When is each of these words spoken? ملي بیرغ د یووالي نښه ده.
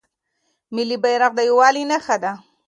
ملي 0.75 0.97
بیرغ 1.03 1.31
د 1.35 1.39
یووالي 1.49 1.83
نښه 1.91 2.15
ده. 2.23 2.31